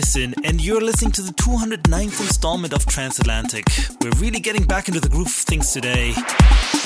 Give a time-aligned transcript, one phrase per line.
[0.00, 3.66] Bissin, and you're listening to the 209th installment of Transatlantic.
[4.00, 6.14] We're really getting back into the groove of things today.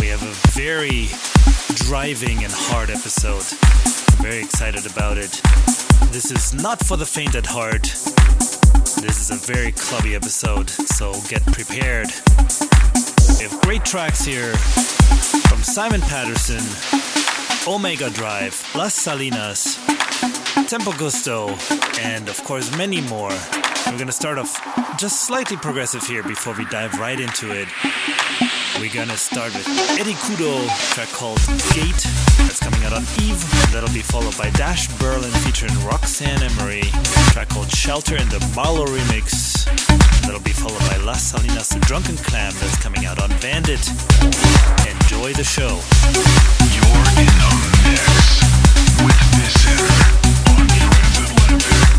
[0.00, 1.06] We have a very
[1.86, 3.46] driving and hard episode.
[4.10, 5.30] I'm very excited about it.
[6.10, 7.84] This is not for the faint at heart.
[9.00, 12.08] This is a very clubby episode, so get prepared.
[13.38, 14.54] We have great tracks here
[15.46, 16.64] from Simon Patterson,
[17.72, 19.78] Omega Drive, Las Salinas,
[20.74, 21.54] Tempo Giusto,
[22.02, 23.30] and of course many more.
[23.86, 24.58] We're gonna start off
[24.98, 27.68] just slightly progressive here before we dive right into it.
[28.80, 29.68] We're gonna start with
[30.00, 31.38] Eddie Kudo, track called
[31.78, 32.02] Gate,
[32.42, 33.38] that's coming out on Eve.
[33.70, 36.90] That'll be followed by Dash Berlin featuring Roxanne Emery,
[37.30, 39.66] track called Shelter in the MaRLo remix.
[40.22, 43.86] That'll be followed by Las Salinas the Drunken Clam, that's coming out on Bandit.
[44.90, 45.78] Enjoy the show.
[46.74, 47.50] You're in the
[47.86, 48.42] mix
[49.06, 50.23] with Nissan
[51.54, 51.93] on